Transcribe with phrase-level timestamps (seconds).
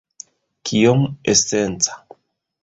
[0.69, 1.03] Kiom
[1.35, 2.01] esenca?